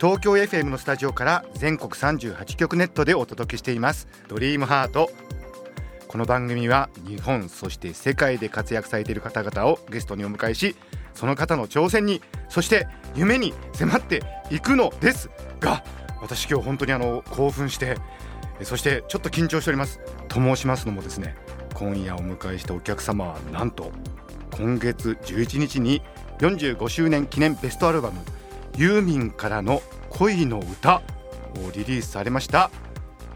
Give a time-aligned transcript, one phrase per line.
[0.00, 4.08] 東京 FM のスタジオから全国38局ネットでお届けしています。
[4.28, 5.10] ドリームハート。
[6.08, 10.74] この番組は日本そして世界で活躍されている方々をゲストにお迎えし
[11.12, 15.84] その方の挑戦にそして夢に迫っていくのですが
[16.22, 17.98] 私今日本当にあの興奮して
[18.62, 20.00] そしてちょっと緊張しております。
[20.28, 21.36] と申しますのもですね
[21.74, 23.92] 今夜お迎えしたお客様はなんと
[24.56, 26.00] 今月11日に
[26.38, 28.18] 45周年記念ベストアルバム
[28.76, 31.02] 「ユーミンからの恋の歌」
[31.66, 32.70] をリリースされました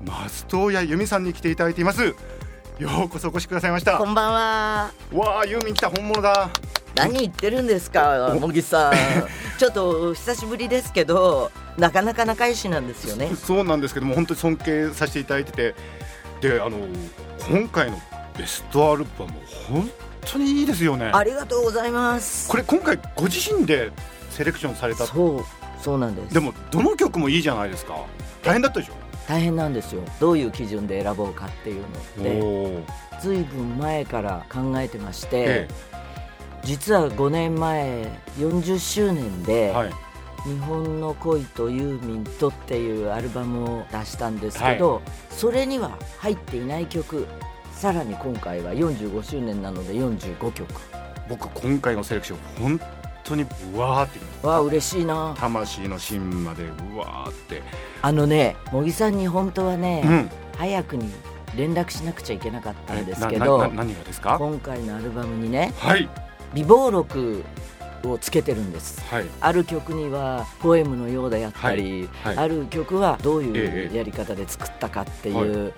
[0.04, 2.14] 松任谷由実さんに来ていただいています
[2.78, 4.90] ようこそお越しくださいましたこんばんは。
[5.12, 6.50] わあユーミン来た本物だ
[6.96, 8.92] 何言ってるんですか、茂木さん。
[9.58, 13.32] ちょっと久しぶりですけど、なかなか仲良しなんですよね。
[13.34, 15.74] そうなんですけども本当に尊敬させていただいてて
[16.40, 16.78] であの
[17.48, 18.00] 今回の
[18.38, 19.32] ベストアルバム
[19.68, 19.90] 本
[20.24, 22.48] 当にいいですよねありがとうございます。
[22.48, 23.90] これ今回ご自身で
[24.34, 25.06] セレクションされた。
[25.06, 25.44] そう、
[25.80, 26.34] そうなんです。
[26.34, 27.94] でもどの曲もいいじゃないですか。
[28.42, 28.94] 大変だったでしょ。
[29.28, 30.02] 大変なんですよ。
[30.18, 31.82] どういう基準で選ぼうかっていう
[32.18, 32.84] ので、
[33.16, 35.68] おずいぶん前から考えてまして、え
[36.64, 39.70] 実は5年前40周年えで。
[39.70, 39.90] はい。
[40.44, 47.26] 日本の恋とユーミンとっていうアルバムを出したんですけど、それには入っていない曲。
[47.72, 50.66] さらに今回は45周年なので45曲。
[51.30, 52.80] 僕今回のセレクション本
[53.24, 54.46] 当にうわーって。
[54.46, 55.34] わあ嬉しいな。
[55.38, 57.62] 魂の芯までうわーって。
[58.02, 60.30] あのね茂木さんに本当はね、うん。
[60.56, 61.10] 早くに
[61.56, 64.36] 連絡しなくちゃいけなかったんですけなど何がですか？
[64.38, 66.08] 今回のアルバムにねはい。
[66.54, 67.42] 備忘録
[68.04, 69.00] をつけてるんです。
[69.10, 69.24] はい。
[69.40, 72.36] ある曲にはポエムのようであったり、はい。
[72.36, 75.44] ある曲はどういええうやり方で作ったかってはい。
[75.44, 75.72] いう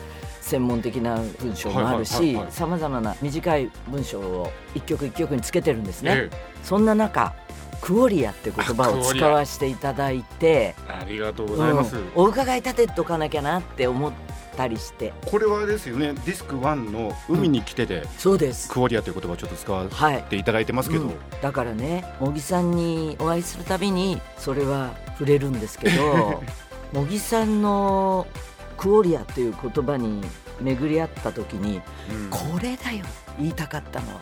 [0.47, 2.53] 専門的な文章もあるはいはいしはいはい。
[2.53, 6.13] さまざまな短い文章を一曲一曲につけてるんですね。
[6.15, 6.31] え
[6.63, 7.35] そんな中
[7.81, 12.11] クオリアって言葉を使わせていただいて、えありがとうございます、うん。
[12.15, 14.13] お伺い立てとかなきゃなって思っ
[14.57, 15.13] たりして。
[15.27, 18.71] これはですよねディスク1の「海に来て」で、そうです。
[18.71, 21.15] クオリアという言葉をちょっと使わはいせていただいてますけど、うん。
[21.43, 26.43] だからね茂木さんにお会いするたびにそれは触れるんですけど
[26.93, 28.27] 茂木さんの
[28.77, 30.23] クオリアっていう言葉に
[30.61, 33.05] 巡り合った時に、うんこれだよ
[33.39, 34.21] 言いたかったのはも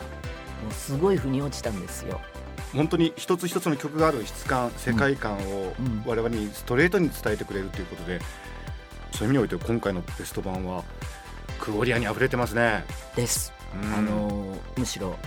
[0.69, 2.19] うすごい腑に落ちたんですよ。
[2.73, 8.19] 本当に一つ一つの曲がある質感世界観をうん我々にストレートに伝えてくれるということで、
[9.13, 10.83] そういう意味において今回のベスト版は
[11.59, 12.83] クオリアに溢れてますね。
[13.15, 13.53] です。
[13.81, 15.17] うんあのむしろ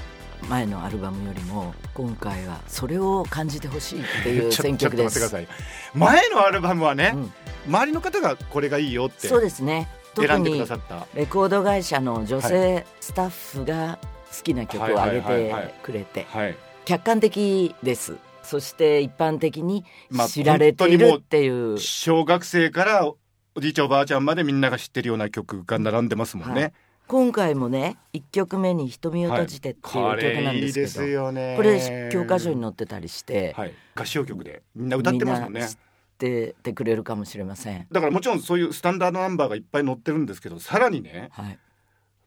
[0.49, 5.47] 前のアルバムよりも今回はそれを感じてほしいっていう選曲です。
[5.94, 7.32] 前のアルバムはね、うん。
[7.66, 9.88] 周りの方がこれがいいよってそうですね。
[10.15, 11.06] 特選んでくにださった。
[11.15, 13.99] レコード会社の女性スタッフが
[14.37, 16.56] 好きな曲を上げてくれてはい。
[16.84, 18.16] 客観的です。
[18.43, 26.72] そして一般的にまあ知られているっていう、小学生からおじいちゃんおばあちゃんまでみんなが知ってるような曲が並んでますもんね、はい
[27.08, 31.54] 今回もね1曲目に「瞳を閉じて」っていうこ曲なんでですけど、すよね。
[31.56, 33.72] これ教科書に載ってたりして、はい。
[33.94, 34.62] 合唱曲で。
[34.76, 35.64] みんな歌ってますもんね。
[35.64, 35.76] っ
[36.19, 37.86] ててくれるかもしれません。
[37.91, 41.58] だからもちろんそういうスタンダードナンバーがいっぱい載ってるんですけどさらにねはい、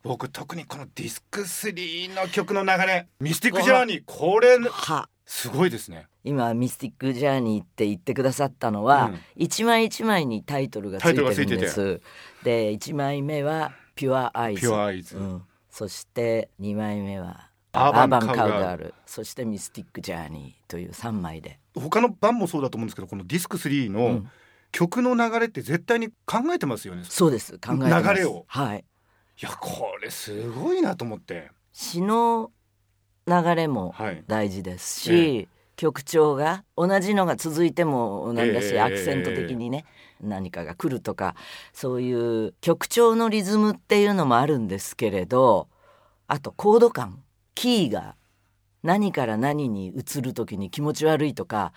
[0.01, 5.07] 僕特にこのディスク3の曲の流れミスティックジャーニーこれは。
[5.27, 6.07] すごいですね。
[6.25, 9.19] 今「ミスティック・ジャーニー」って言ってくださったのは、うん。
[9.37, 12.01] 一枚一枚にタイトルがついてるんです。
[12.43, 15.17] で1枚目は「ピュア・アイズ」ピュアアイズ。
[15.17, 21.59] うん、そして2枚目は「アーバンカウガールガール」そして「ミスティック・ジャーニー」という3枚で。
[21.75, 24.31] 他の版もそうだと思うんですけどこのディスク3のうん。
[24.73, 27.59] 曲の流れって絶対に考えてますよね、そうです。
[27.59, 28.07] 考えてます。
[28.07, 28.45] 流れを。
[28.47, 28.79] はい。
[28.79, 31.51] いやこれすごいなと思って。
[31.73, 32.51] 詩の
[33.27, 34.23] 流れもはい。
[34.27, 35.49] 大事ですし、
[35.81, 39.85] 曲調が同じのが続いてもなんだし、ええアクセント的にね
[40.21, 41.33] 何かが来るとか
[41.73, 45.69] そういう曲調のリズムっていうのもあるんですけれど
[46.27, 47.23] あとコード感
[47.55, 48.13] キーが
[48.83, 51.73] 何から何に移る時に気持ち悪いとか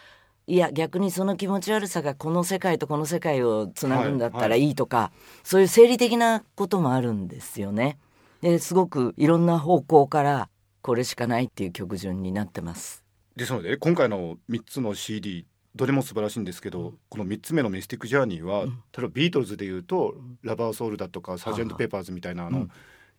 [0.47, 5.13] いや逆にその気持ち悪さがこの世界とこの世界をつなぐんだったらいいとか、
[5.43, 7.97] そういう生理的なこともあるんですよね。
[8.43, 10.51] ですごくいろんな方向から
[10.83, 13.04] これしかないっていう曲順になってます。
[13.37, 18.71] ですので今回の3つの CD どれも素晴らしいんですけど、この3つ目の「ミスティック・ジャーニーは」うん。
[18.71, 22.71] 例えばビートルズでいうと「ラバー・ソウル」だとか「サージェント・ペーパーズ」みたいなあの、うん。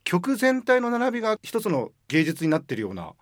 [0.05, 3.13] 曲全体の並びが一つの芸術になってるような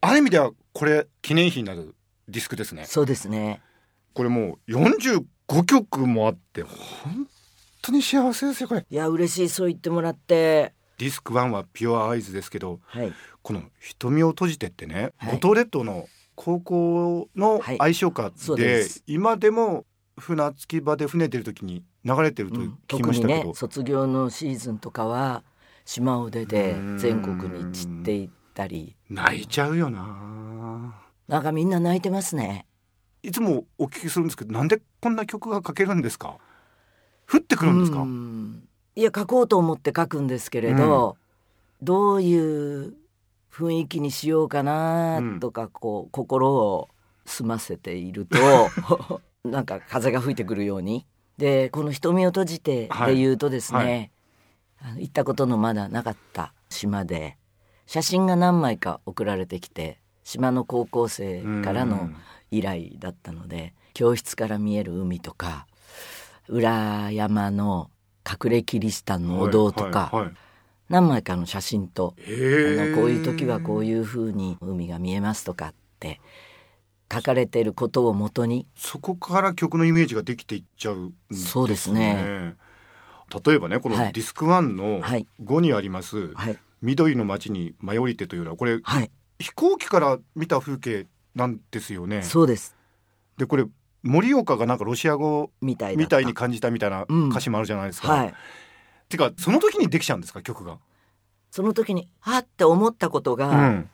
[0.00, 1.94] ある意味ではこれ記念碑になる
[2.28, 2.84] ディスクですね。
[2.84, 3.62] そうですね。
[4.12, 5.24] これもう45
[5.64, 7.28] 曲もあって本
[7.80, 8.84] 当に幸せですよこれ。
[8.88, 9.48] いや嬉しい。
[9.48, 10.74] そう言ってもらって。
[10.98, 13.12] ディスク1は「ピュア・アイズ」ですけどはい
[13.44, 15.34] この「瞳を閉じて」ってね、はい。
[15.34, 17.76] 五島列島の高校のはい。
[17.78, 19.84] 愛称歌で,、今でも
[20.18, 22.56] 船着き場で船出る時に流れてると
[22.88, 25.44] 聞きましたけど、ね卒業のシーズンとかは
[25.84, 26.98] 島を出てうん。
[26.98, 28.96] 全国に散っていったり。
[29.10, 30.94] 泣いちゃうよな。
[31.28, 32.66] なんかみんな泣いてますね。
[33.22, 36.38] いつもお聞きするんですけどなんでこんな曲が書けるんですか？
[37.30, 38.68] 降ってくるんですか、うん。
[38.96, 41.16] いや書こうと思って書くんですけれど、
[41.82, 42.94] どういう
[43.54, 46.88] 雰囲気にしようかなとかこう心を
[47.24, 48.38] 澄ませていると
[49.48, 51.06] なんか風が吹いてくるように。
[51.38, 53.88] でこの「瞳を閉じて」で言うとですね、はい。
[53.88, 54.10] はい
[54.98, 57.38] 行ったことのまだなかった島で
[57.86, 62.10] 写真が何枚か送られてきて島の高校生からの
[62.50, 65.66] 依頼だったので教室から見える海とか
[66.48, 67.90] 裏山の
[68.30, 70.34] 隠れキリシタンのお堂とか、はいはいはい
[70.88, 72.82] 何枚かの写真と、へー。
[72.82, 76.20] あのこういう時はこういう風に海が見えますとかって
[77.12, 78.66] 書かれていることをもとに。
[78.76, 82.54] そこから曲のイメージができていっちゃうんですそうですね。
[83.46, 85.26] 例えばねこのはいディスク1のはい。
[85.42, 89.10] 5にありますはい「緑の街に舞い降りて」というのはこれはい。
[89.38, 92.22] 飛行機から見た風景なんですよね。
[92.22, 92.76] そうです。
[93.38, 93.64] でこれ
[94.02, 98.12] 盛岡がなんかロシア語みたいに感じたみたいなうん歌詞もあるじゃないですか。
[98.12, 98.34] はい
[99.08, 100.78] てかその時にできちゃうんですか曲が？
[101.50, 103.90] その時にはって思ったことが、うん。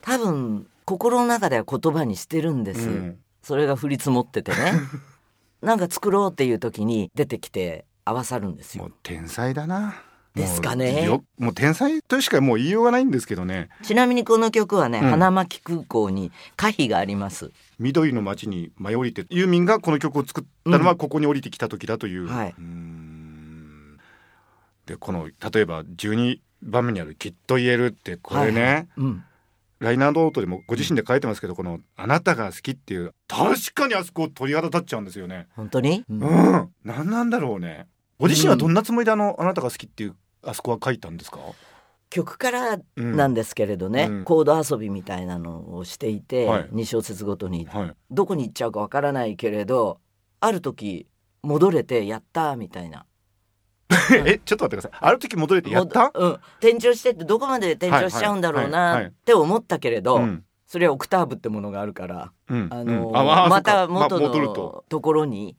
[0.00, 3.18] 多分心の中では言葉にしてるんです、うん。
[3.42, 4.72] それが降り積もっててね。
[5.60, 8.84] なんか作ろうっていう時に出てきて合わさるんですよ。
[8.84, 9.94] もう天才だな。
[10.34, 11.08] ですかね。
[11.38, 13.68] もう天才としかもう言いようがないんですけどね。
[13.82, 15.10] ちなみにこの曲はね、うん。
[15.10, 17.50] 花巻空港に歌碑があります。
[17.80, 22.28] 緑の街に舞い降りてユーミンがこの曲を作ったのはここに降りてきた時だという。
[22.28, 22.54] はい。
[22.56, 22.99] うーん
[24.90, 28.88] でこの例えば12番目にある「きっと言える」ってこれね、はいはい。
[28.96, 29.24] うん。
[29.78, 35.46] ライナーノートでもご自身で書いてますけどこの「あなたが好き」っていう確かにあそこ鳥肌立っちゃうんですよね。
[35.54, 36.20] 本当に、うん。
[36.20, 37.86] うん、何なんだろうね。
[38.18, 41.38] ご自身はどんなつもりであの、あなたが好きっていうあそこは書いたんですか？
[42.10, 43.16] 曲からうん。
[43.16, 44.24] なんですけれどね、うん。
[44.24, 46.68] コード遊びみたいなのをしていて、はい。
[46.70, 47.64] 2小節ごとに。
[47.66, 47.96] はい。
[48.10, 50.00] どこに行っちゃうかわからないけれど
[50.40, 51.06] ある時
[51.42, 53.06] 戻れてやったみたいな
[54.14, 54.90] え、ちょっと待ってください。
[55.00, 56.10] ある時戻れてやった？
[56.14, 56.30] うん
[56.60, 60.44] 転調してってどこまで転調しちゃうんだろうないって思ったけれど、うん。
[60.66, 62.68] それはオクターブってものがあるから、うん。
[62.70, 64.20] あのうんまた元。
[64.20, 65.56] のところに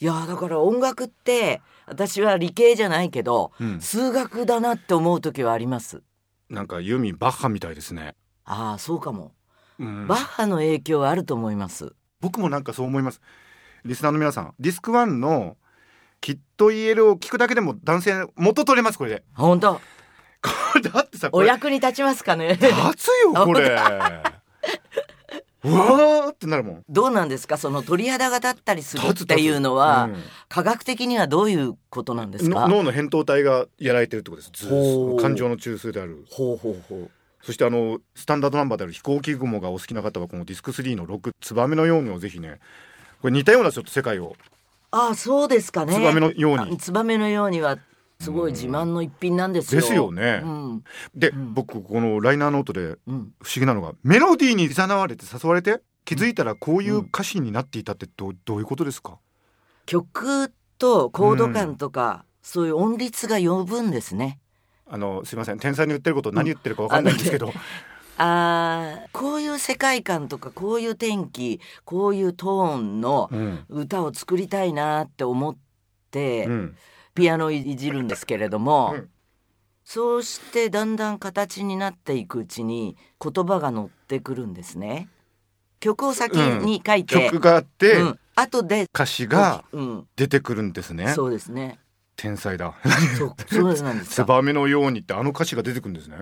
[0.00, 3.80] いやーだから音楽って私は理系じゃないけどうん。
[3.80, 6.02] 数学だなって思う時はあります
[6.48, 8.14] なんかユーミンバッハみたいですね。
[8.44, 9.32] ああそうかも、
[9.78, 13.20] うんバッハの影響はあると思います僕もなんかそう思います。
[13.84, 15.56] リスナーの皆さん、ディスクワンの
[16.26, 19.22] きっと言えるを聞くだけでも男性元取れますこれで。
[19.32, 19.80] 本当こ
[20.74, 23.60] れだってさ、こおれ役に立ちますかね立つよこれ。
[25.62, 26.84] うわーってなるもん。
[26.88, 27.56] どうなんですか？
[27.58, 30.10] その鳥肌が立ったりするっていうのは、
[30.48, 32.62] 科学的にはどういうことなんですか？
[32.66, 34.66] の脳の扁桃体がやられてるってことです。
[35.22, 36.24] 感情の中枢である。
[36.32, 42.58] ほうほうほうそしてあのスタンダードナンバーである飛行機雲がお好きな方はこのディスク3の6ツバメのようにをぜひね
[43.22, 44.34] これ似たようなちょっと世界を
[44.96, 45.94] ああそうですかね。
[45.94, 47.78] ツバメのようあにツバメのようには
[48.18, 49.80] すごい自慢の一品なんですよ。
[49.80, 50.40] ですよね。
[50.42, 50.84] うん。
[51.14, 51.52] で、うん。
[51.52, 59.18] 僕このライナーノートでうん、不思議なのがメロディーに誘われて誘われて気づいたらこういう歌詞になっていたってどうどういうことですか？
[59.84, 64.38] 曲とコード感とか、そういう音律が呼ぶんですね。
[64.88, 65.58] あのすいません。
[65.58, 67.52] 天才に言ってること何言ってるかわかんないんですけど、
[68.18, 69.08] あー。
[69.12, 75.56] こういう世界観とかこういう天気こういうトーンのうん歌を作りたいなって思っ
[76.10, 76.76] て、うん。
[77.14, 79.08] ピアノをいじるんですけれども、うん。
[79.84, 85.08] そうしてだんだん形になっていくうちに言葉が乗ってくるんですね。
[85.80, 91.12] 曲を先に書いて、曲があって、うん、後で歌詞がうん、出てくるんですね。
[91.14, 91.78] そうですね。
[92.16, 92.74] 天才だ
[93.18, 94.24] そうそうなんですツか。
[94.24, 96.16] バメのようにってあの歌詞が出てくるんですね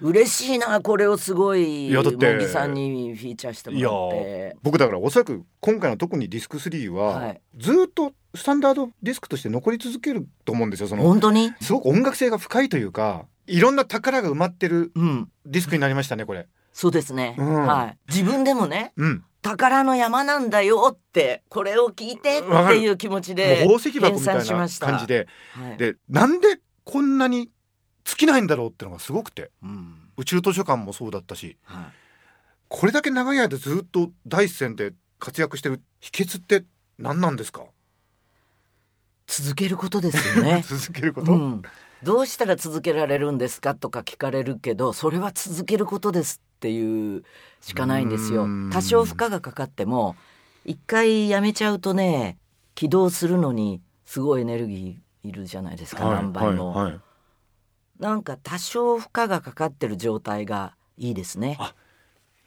[0.00, 4.56] 嬉しいなこれをすごいいやだってさんにフィーチャーしてもらって。
[4.62, 11.52] 僕だからおそらく今回の特にディスク3は、はいずーっとスタンダードディスクとして残り続けると思うんですよその本当に？
[11.60, 15.28] すごく音楽性が深いというかいろんな宝が埋まってるうん。
[15.46, 17.34] ディスクになりましたねこれそうですね。
[17.36, 17.98] うんはい。
[18.08, 25.28] 自分でもね、うん宝の山なんだよってこれを聞いてっていう気持ちで宝石箱みたいな感じで。
[25.52, 25.76] はい。
[25.76, 27.50] でなんでこんなに
[28.04, 29.50] 尽きないんだろうってのがすごくて。
[29.62, 29.94] うん。
[30.16, 31.56] 宇宙図書館もそうだったし。
[31.64, 31.84] はい。
[32.68, 36.64] これだけ長い間ずっと第一線で活躍してる秘訣って
[36.98, 37.64] 何なんですか？
[39.26, 40.62] 続けることですよね。
[40.68, 41.62] 続けること、うん、
[42.02, 47.24] どうしたら続けられるんですかとか聞かれるけどそれは続けることですっていう
[47.62, 48.44] しかないんですよ。
[48.44, 48.70] うん。
[48.70, 50.14] 多少負荷がかかっても
[50.66, 52.36] 一回やめちゃうとね
[52.74, 57.00] 起動するのにすごいエネルギーいるじゃないですか、何倍も、はいはい。
[57.98, 61.56] なんか多少負荷がかかってる状態がいいですね。
[61.58, 61.74] あ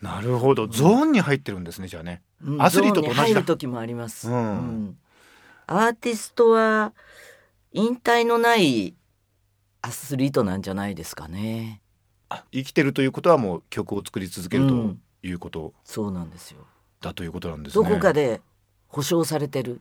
[0.01, 0.67] なるほど。
[0.67, 2.21] ゾーンに入ってるんですねじゃあね。
[2.43, 4.97] うんアスリートと同じ入る時もあります、うん。
[5.65, 6.93] アーティストは
[7.71, 8.95] 引退のない
[9.81, 11.79] アスリートなんじゃないですかね。
[11.79, 11.82] あ
[12.51, 15.01] 生きてるということはもう曲を作り続けるとうん。
[15.25, 16.59] いうことそうなんですよ
[16.99, 18.41] だということなんですね、どこかで
[18.89, 19.79] 保証されてる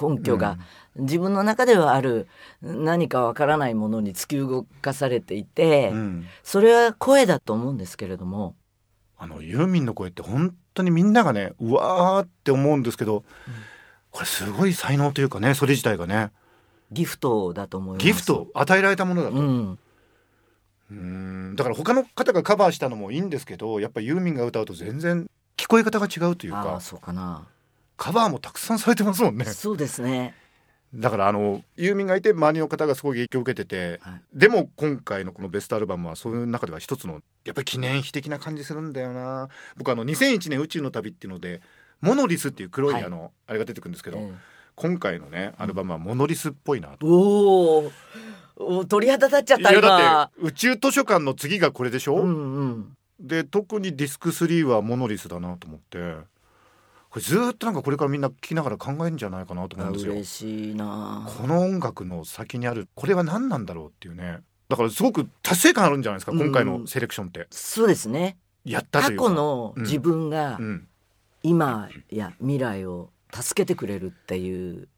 [0.00, 0.58] 根拠が、
[0.94, 2.28] 自分の中ではある
[2.62, 6.26] 何かわからないものに突き動かされていて、うん。
[6.42, 8.54] それは声だと思うんですけれども。
[9.18, 13.24] あのユーミンの声って本当にみんながねうわーって思うんですけど、
[14.10, 16.30] これすごい才能というかねそれ自体がね。
[16.92, 18.04] ギフトだと思います。
[18.04, 19.78] ギフト与えられたものだと、うん
[20.90, 21.56] うん。
[21.56, 27.46] だから他の方がカバーしたのもいいんですけどやっぱユーミンが歌うと全然聞こえ方が違うというかそうかな。
[27.96, 29.44] カバーもたくさんされてますもんね。
[29.46, 30.34] そうですね。
[30.94, 34.22] だからあのユーミンがいて周りの方がすごい影響を受けてて、はい。
[34.34, 39.48] でも今回のこのベストアルバムはそういう中では一つのやっぱり記念碑的な感じするんだよな。
[39.76, 41.60] 僕あの2001年宇宙の旅っていうので
[42.00, 44.34] モノリスっていう黒いあの、あれが出てくるんですけど、え
[44.74, 47.06] 今回のねアルバムはモノリスっぽいなえと。
[47.06, 47.90] お
[48.88, 52.96] 鳥肌立っちゃったいだって宇宙図書館の次がこれでしょ、うんうん。
[53.20, 56.16] で特にディスク3はモノリスだなと思って。
[57.10, 60.12] これずーっとなんかこれからみんな聞きながら考えるんじゃないかなと思あうんですよ。
[60.12, 61.26] 嬉しいな。
[61.38, 64.40] この音楽の先にあるこれは何なんだろうっていうね。
[64.68, 68.36] だからすごく達成感あるんじゃないですか今回のセレクションって、そうですね。
[68.64, 70.88] やったと過いうか去の自分がうん、
[71.42, 74.88] 今や未来を助けてくれるっていう。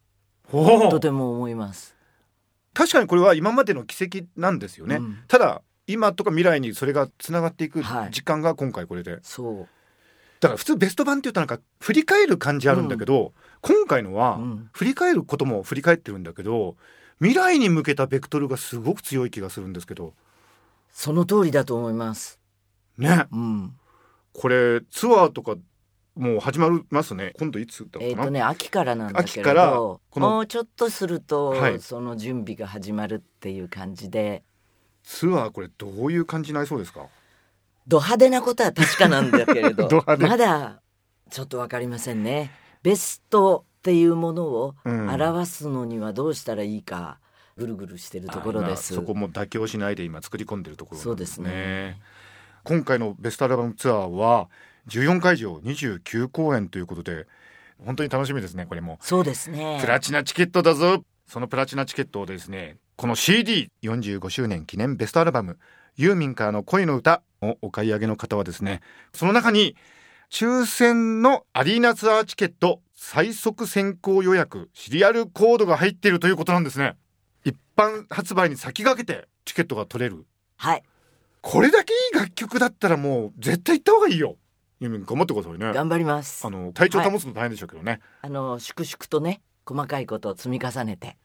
[0.50, 1.94] とても思います。
[2.74, 5.18] 確かにこれは今までの奇跡なんですよね、うん。
[5.28, 8.10] ただ今とか未来にそれがつながっていくはい。
[8.10, 9.66] 時間が今回これで、そ
[10.40, 16.76] だから普通ベスト版っていうとなんか振り返る感じあるんだけど、今回のはう、うん、振り返ることも振り返ってるんだけど
[17.20, 20.14] 未来に向けたベクトルがすごく強い気がするんですけど。
[20.92, 22.38] その通りだと思います。
[22.96, 23.26] ね。
[23.32, 23.72] うん、
[24.32, 25.56] これツアーとか
[26.18, 27.32] もう始まりますね。
[27.38, 31.78] 今度いつだえっ、とね秋からなんだけれどもうちょっとすると、はい。
[31.78, 34.42] その準備が始まるっていう感じで。
[35.04, 37.06] ツアーこれどういう感じになりそうですか？
[37.86, 40.04] ド派手なことは確かなんだけれど。
[40.18, 40.82] まだ
[41.30, 42.50] ちょっとわかりませんね。
[42.82, 45.08] ベストっていうものをうん。
[45.08, 47.20] 表すのにはどうしたらいいか
[47.56, 48.92] ぐるぐるしてるところです。
[48.92, 52.00] そこも妥協しないで今作り込んでるところなんそうですね。
[52.64, 54.48] 今回のベストアルバムツアーは
[54.88, 57.26] 14会場29公演ということで
[57.84, 58.98] 本当に楽しみですねこれも。
[59.00, 59.78] そうですね。
[59.80, 61.04] プラチナチケットだぞ。
[61.26, 65.58] そのプラチナチケットをですねこの CD45 周年記念ベストアルバム
[65.96, 68.80] ユーミンからの恋の歌をお買い上げの方はですね
[69.12, 69.76] その中に
[70.30, 76.96] 抽選のアリーナツアーチケット最速先行予約シリアルコードが入っているということなんですね。
[77.44, 80.26] 一般発売に先駆けてチケットが取れる。
[80.56, 80.82] はい。
[81.40, 84.36] これだけいい楽曲だったらもう絶対行った方がいいよ
[84.80, 85.72] ユーミン頑張ってくださいね。
[85.72, 86.46] 頑張ります。
[86.46, 91.16] あの体調保つの大変でしょうけどね、あの粛々とね細かいことを積み重ねて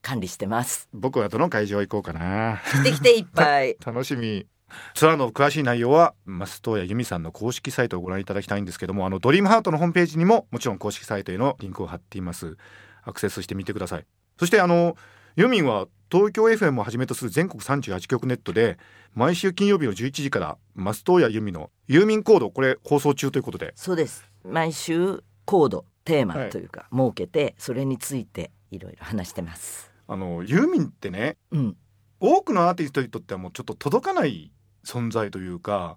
[0.00, 0.88] 管理してます。
[0.92, 2.60] 僕はどの会場行こうかな。
[2.72, 3.76] 来てきていっぱい。
[3.84, 4.46] 楽しみ。
[4.94, 12.56] ツアーの詳しい内容は増戸谷由美さんの公式サイトをご覧いただきたいんですけどもあのドリームハートのホームページにももちろん公式サイトへのリンクを貼っています。
[13.04, 14.06] アクセスしてみてください。
[14.38, 14.96] そしてあの
[15.34, 18.76] ユーミンは東京 FM をはじめとする全国38局ネットで
[19.14, 24.28] 毎週金曜日の11時から増戸谷由美のユーミンコードこれ放送中ということでそうです。
[24.44, 29.90] 毎週コードテーマはいというか、設けてそれについていろいろ話してます。
[30.06, 31.76] あのユーミンってねうん。
[32.20, 34.52] 多くのアーティストにとってはもうちょっと届かない
[34.84, 35.96] 存在というか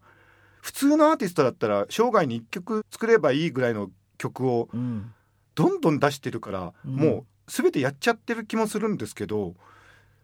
[0.61, 5.11] 普通のアーティストだったら生涯に1曲作ればいいぐらいの曲をうん。
[5.55, 9.55] どんどん出してるから、うんもう全てやっちゃってる気もするんですけど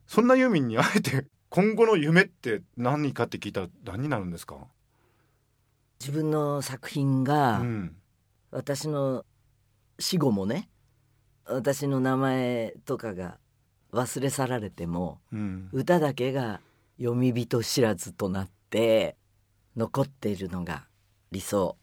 [0.08, 4.56] そんなユーミンにあえて 今後の夢って何かって聞いたら何になるんですか、
[6.00, 7.98] 自分の作品うがん、
[8.52, 9.26] 私の
[10.00, 10.70] 死後もね
[11.44, 13.38] 私の名前とかが
[13.92, 16.62] 忘れ去られてもうん、歌だけが
[16.98, 19.18] 読み人知らずとなって
[19.76, 20.88] 残っているのが
[21.32, 21.78] 理想。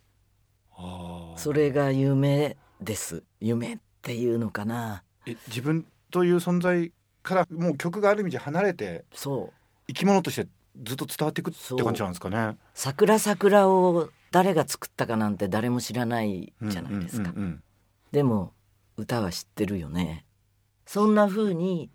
[1.36, 3.24] それが夢です。
[3.40, 6.92] 夢っていうのかなえ自分という存在
[7.22, 9.52] からもう曲がある意味じゃ離れてそう。
[9.88, 10.46] 生き物として
[10.82, 12.56] ずっと伝わっていくって感じなんですかね。
[12.74, 17.32] 桜桜を誰が作ったかなんて誰も知らないじゃないですか、
[18.12, 18.52] でも
[18.96, 20.24] 歌は知ってるよね。
[20.86, 21.90] そんな風に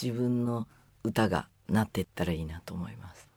[0.00, 0.66] 自分の
[1.04, 3.28] 歌がなっていったらいいなと思います。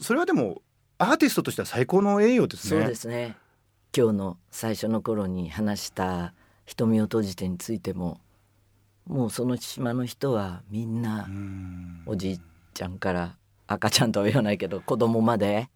[0.00, 0.62] それはでも
[0.98, 2.80] アーティストとしては最高の栄誉ですね。
[2.80, 3.36] そうですね。
[3.96, 6.34] 今日の最初の頃に話した
[6.66, 8.20] 瞳を閉じてについても
[9.06, 12.02] もうその島の人はみんなうん。
[12.06, 12.40] おじい
[12.74, 13.36] ちゃんから
[13.66, 15.68] 赤ちゃんとは言わないけど子供まで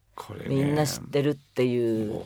[0.46, 2.22] みんな知ってるっていう。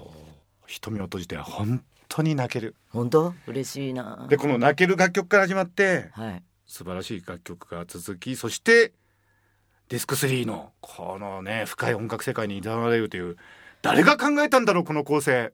[0.67, 2.75] 瞳を閉じて本当に泣ける。
[2.91, 3.35] 本当？
[3.47, 4.27] 嬉しいな。
[4.29, 6.43] でこの泣ける楽曲から始まってはい。
[6.67, 8.93] 素晴らしい楽曲が続きそして
[9.91, 13.37] ディスク3のこのね深い音楽世界に挑まれるという
[13.83, 15.53] 誰が考えたんだろうこの構成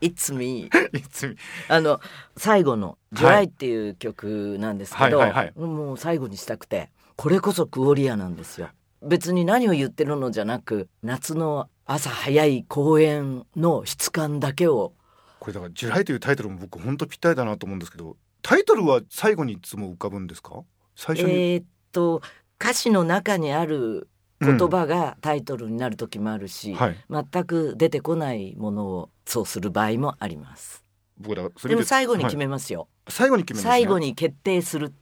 [0.00, 1.36] It's me いつみ
[1.68, 2.00] あの
[2.36, 5.20] 最後の「ジョライ」っていう曲なんですけど、
[5.56, 8.68] もう最後にしたくてこれこそクオリアなんですよ。
[9.02, 14.92] 別に何を言ってるのじゃなく夏の朝早い公園の質感だけを。
[15.38, 20.62] これだから「ジュライ」というタイトルも僕本当ぴったりだなと思うんですけどタイトルは最後にいつも浮かぶんですか？
[20.96, 22.22] 最初に、えーっと
[22.58, 24.08] 歌詞の中にある
[24.40, 26.96] 言葉がタイトルになる時もあるし、はい。
[27.10, 30.84] 全く出てこないものをそうする場合もあります。
[31.18, 33.12] 僕だでも最後に決め、めますよ、はい。
[33.12, 33.70] 最後に決めますね。
[33.70, 34.92] 最後に決定する。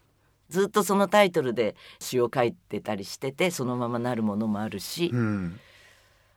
[0.49, 5.59] ずっとそのタイトルで詩を書いてたりしててそのままなるものもあるし、うん。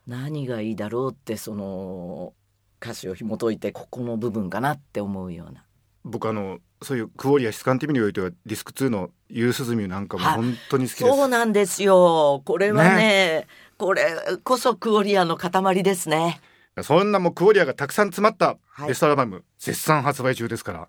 [0.07, 2.33] 何がいいだろうってその
[2.81, 5.63] 歌詞を紐解いてここの部分かなって思うような。
[6.03, 10.35] 僕あのそういうクオリア質感っていう意味においてはディスク2の「夕涼み」なんかもはい。
[10.35, 11.15] 本当に好きです。
[11.15, 12.41] そうなんですよ。
[12.45, 14.03] これはねこれ
[14.43, 16.41] こそクオリアの塊ですね。
[16.83, 18.89] そんなもうクオリアがたくさん詰まったはい。
[18.89, 20.87] ベストアルバム、絶賛発売中ですから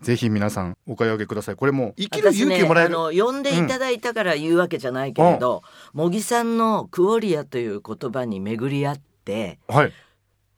[0.00, 1.56] ぜひ皆さんお買い上げください。
[1.56, 9.92] これもう生きる勇気をもらえる、私ね、あの呼んでいただいたから言うわけじゃないけれど、茂木さんのクオリアという言葉に巡り合ってはい。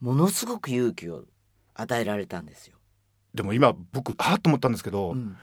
[0.01, 1.25] ものすごく勇気を
[1.75, 2.77] 与えられたんですよ。
[3.35, 5.37] でも今僕はっと思ったんですけど、うん。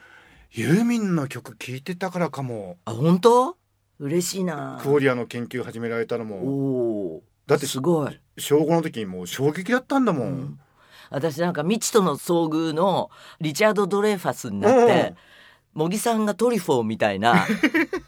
[0.52, 2.78] ユーミンの曲聴いてたからかも。
[2.86, 3.58] あ本当？
[4.00, 4.80] 嬉しいな。
[4.82, 6.38] クオリアの研究始められたのも。
[6.38, 7.24] おお。
[7.48, 8.20] だってすごい。
[8.38, 10.60] 小5の時にもう衝撃だったんだもん、うん。
[11.10, 15.16] 私なんか未知との遭遇のリチャード・ドレーファスになって
[15.74, 17.46] 茂木さんがトリフォーみたいな。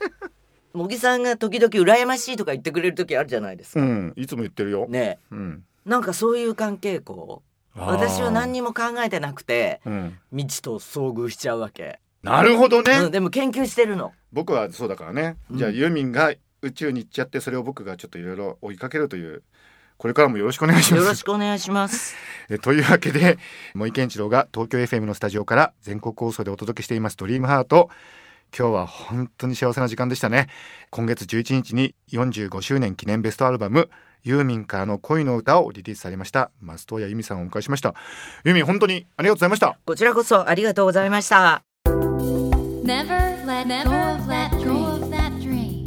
[0.73, 3.81] 茂木さんが時々羨ましいとか言ってくれる時あるじゃないですか。
[3.81, 7.48] うん、いつも言ってるよ、ねうん、なんかそういう関係こう
[7.87, 14.13] 私は何にも考えてなくてうん、未知と遭遇しちゃうわけ、なるほどね、うん、でも研究してるの。
[14.31, 15.57] 僕はそうだからね、うん。
[15.57, 19.43] じゃあユーミンが宇宙に行っちゃってそれを僕がちょっといろいろ追いかけるという
[19.97, 22.15] これからもよろしくお願いしまよろすしくお願いします。
[22.49, 23.37] えというわけで
[23.73, 27.89] 森健一郎が東京 FM のスタジオから全国放送でお届けしています「ドリームハート。
[28.57, 30.47] 今日は本当に幸せな時間でしたね。
[30.89, 33.89] 今月11日に45周年記念ベストアルバム
[34.23, 36.51] ユーミンからの恋の歌をリリースされました。
[36.61, 37.93] 松任谷由実さんをお迎えしました。
[38.43, 39.77] ユーミン本当にありがとうございました。
[39.85, 41.63] こちらこそありがとうございました。
[41.85, 45.83] Never let go of that dream.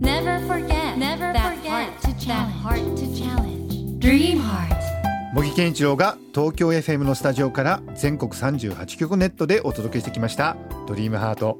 [0.00, 3.98] Never forget Never that forget heart to that heart to challenge.
[3.98, 4.74] Dream Heart.
[5.34, 11.58] 茂木健一郎が東京 FM のスタジオから全国38局ネットでお届けしてきました「ドリームハート。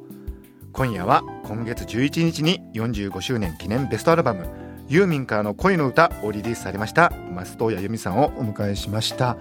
[0.72, 4.46] 今夜は今月11日に45周年記念ベストアルバム
[4.88, 9.36] 「ユーミンからの恋の歌」をリリースされました松任谷由実さんをお迎えしました。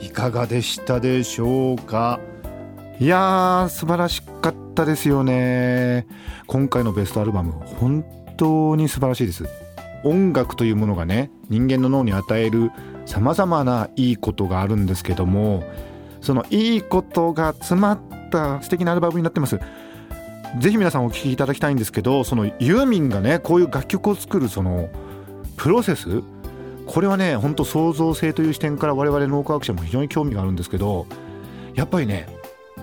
[0.00, 2.20] いかがでしたでしょうか？
[3.00, 6.06] いやー素晴らしかったですよね。
[6.46, 8.04] 今回のベストアルバム本
[8.36, 9.48] 当に素晴らしいです。
[10.04, 12.70] 音楽というものがね人間の脳に与える
[13.06, 15.64] さまざまないいことがあるんですけども
[16.20, 19.58] そのいいことが詰まった素敵なアルバムになってます。
[20.58, 24.88] ぜひ皆さんお聴きいただきたいんですけどそのユーミンがねこういう楽曲を作るその
[25.56, 26.22] プロセス？
[26.86, 31.06] これはね本当創造性という視点から我々脳科学者も非常に興味があるんですけど
[31.74, 32.28] やっぱりね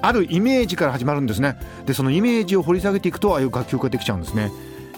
[0.02, 1.58] あるイメージから始まるんですね。
[1.86, 4.52] でそのイメージを掘り下げていくとああいう楽曲ができちゃうんですね。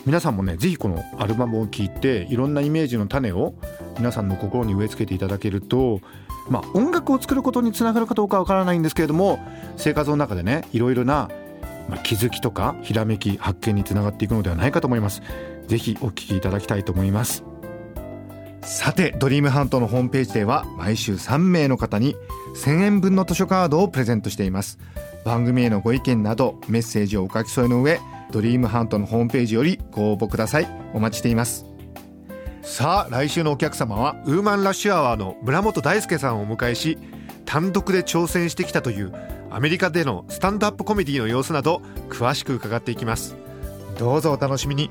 [0.05, 3.53] 皆さんもねぜひこのアルバムを聴いていろんなイメージの種を
[3.97, 6.01] 皆さんの心に植え付けていただけると
[6.49, 9.39] まあ音楽を作ることにつながるかどうかわからないんですけれども
[9.77, 11.29] 生活の中でねいろいろな、
[11.89, 15.21] まあ、気づきとかひらめき発見につながっていくのではないかと思います。
[15.67, 17.43] ぜひお聴きいただきたいと思います。
[18.61, 22.15] さてドリームハントのホームページでは毎週3名の方に
[22.55, 24.79] 1000円分の図書カードをプレゼントしています。
[25.25, 27.99] 番組へのご意見などメッセージをお書き添えの上
[28.31, 30.67] ドリームハントのホームページよりご応募ください。
[30.93, 31.65] お待ちしています。
[32.61, 36.97] さあ来週のお客様はウーマンラッシュアワーの村本大輔さんをお迎えし
[37.43, 39.13] 単独で挑戦してきたという
[39.53, 43.35] アメリカでのスタンドアップコメディの様子など詳しく伺っていきます。
[43.99, 44.89] どうぞお楽しみに。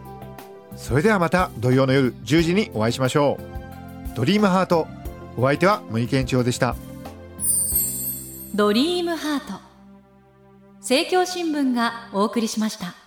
[0.76, 4.16] それではまた土曜の夜10時にお会いしましょう。
[4.16, 4.86] ドリームハート。
[5.36, 6.76] お相手は森健一郎でした。
[8.54, 9.60] ドリームハート。
[10.78, 13.01] 政教新聞がお送りしました。